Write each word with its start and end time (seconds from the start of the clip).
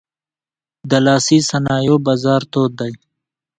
د 0.89 0.91
لاسي 1.05 1.37
صنایعو 1.49 1.97
بازار 2.07 2.41
تود 2.51 2.71
دی. 2.79 2.93